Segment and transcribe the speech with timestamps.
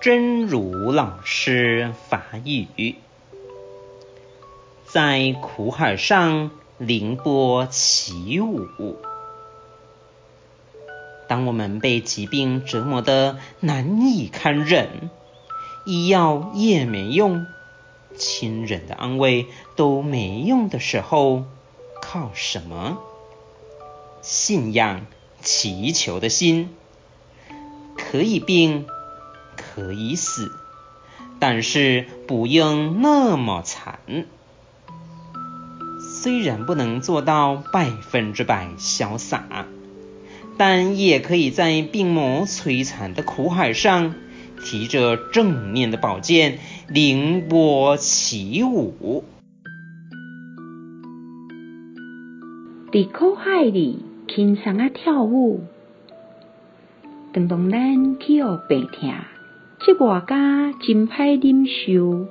[0.00, 2.94] 真如老师法语，
[4.86, 8.96] 在苦海上凌波起舞。
[11.28, 15.10] 当我们被疾病折磨得难以堪忍，
[15.84, 17.46] 医药也没用，
[18.16, 21.44] 亲人的安慰都没用的时候，
[22.00, 22.96] 靠什么？
[24.22, 25.04] 信仰、
[25.42, 26.74] 祈求的心，
[27.98, 28.86] 可以病，
[29.80, 30.52] 可以死，
[31.38, 33.98] 但是不用那么惨。
[36.22, 39.66] 虽然不能做到百分之百潇洒。
[40.58, 44.14] 但也可以在病魔摧残的苦海上，
[44.62, 49.24] 提着正念的宝剑，凌波起舞。
[52.92, 55.64] 在苦海里轻松啊跳舞，
[57.32, 59.14] 当当咱去予病痛，
[59.92, 62.28] 这外家真歹忍受，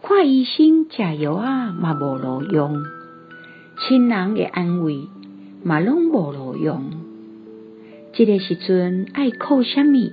[0.00, 2.86] 看医生食药啊嘛无路用，
[3.76, 5.08] 亲人的安慰
[5.62, 6.84] 嘛拢无路用。
[8.14, 10.10] 这个时阵爱靠什么？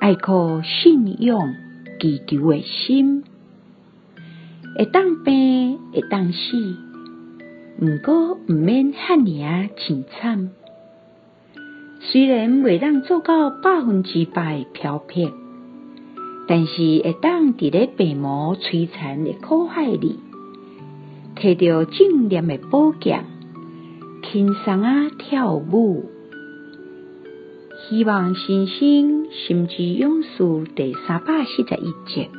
[0.00, 1.54] 爱靠信仰、
[2.00, 3.24] 祈求的心。
[4.74, 6.56] 会当病，会当死，
[7.78, 10.50] 毋过毋免赫尔啊凄惨。
[12.10, 15.30] 虽然未当做到百分之百飘撇，
[16.46, 20.18] 但是会当伫咧病魔摧残的苦海里，
[21.36, 23.26] 摕着正念的宝剑，
[24.22, 26.06] 轻松啊跳舞。
[27.90, 32.37] 希望新生心之勇士第三百四十一集。